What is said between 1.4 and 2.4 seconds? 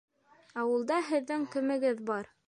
кемегеҙ бар?